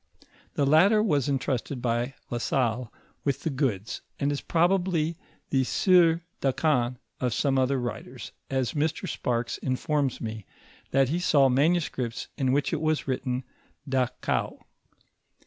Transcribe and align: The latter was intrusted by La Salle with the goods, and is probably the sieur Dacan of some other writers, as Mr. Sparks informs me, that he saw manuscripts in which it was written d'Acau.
The 0.55 0.65
latter 0.65 1.03
was 1.03 1.29
intrusted 1.29 1.79
by 1.79 2.15
La 2.31 2.39
Salle 2.39 2.91
with 3.23 3.43
the 3.43 3.51
goods, 3.51 4.01
and 4.19 4.31
is 4.31 4.41
probably 4.41 5.15
the 5.51 5.63
sieur 5.63 6.23
Dacan 6.41 6.97
of 7.19 7.35
some 7.35 7.59
other 7.59 7.79
writers, 7.79 8.31
as 8.49 8.73
Mr. 8.73 9.07
Sparks 9.07 9.59
informs 9.59 10.19
me, 10.19 10.47
that 10.89 11.09
he 11.09 11.19
saw 11.19 11.49
manuscripts 11.49 12.29
in 12.35 12.51
which 12.51 12.73
it 12.73 12.81
was 12.81 13.07
written 13.07 13.43
d'Acau. 13.87 14.57